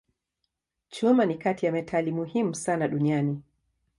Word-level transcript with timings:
Chuma 0.89 1.25
ni 1.25 1.35
kati 1.37 1.65
ya 1.65 1.71
metali 1.71 2.11
muhimu 2.11 2.55
sana 2.55 2.87
duniani. 2.87 3.41